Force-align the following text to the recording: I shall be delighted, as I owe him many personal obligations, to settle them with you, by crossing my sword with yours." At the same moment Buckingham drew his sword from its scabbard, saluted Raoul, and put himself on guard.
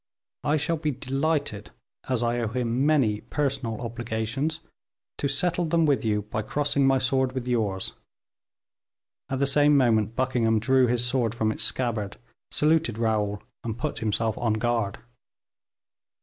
I 0.43 0.57
shall 0.57 0.77
be 0.77 0.89
delighted, 0.89 1.69
as 2.09 2.23
I 2.23 2.39
owe 2.39 2.47
him 2.47 2.87
many 2.87 3.21
personal 3.21 3.79
obligations, 3.81 4.59
to 5.19 5.27
settle 5.27 5.65
them 5.65 5.85
with 5.85 6.03
you, 6.03 6.23
by 6.23 6.41
crossing 6.41 6.87
my 6.87 6.97
sword 6.97 7.33
with 7.33 7.47
yours." 7.47 7.93
At 9.29 9.37
the 9.37 9.45
same 9.45 9.77
moment 9.77 10.15
Buckingham 10.15 10.57
drew 10.57 10.87
his 10.87 11.05
sword 11.05 11.35
from 11.35 11.51
its 11.51 11.63
scabbard, 11.63 12.17
saluted 12.49 12.97
Raoul, 12.97 13.43
and 13.63 13.77
put 13.77 13.99
himself 13.99 14.35
on 14.39 14.53
guard. 14.53 14.97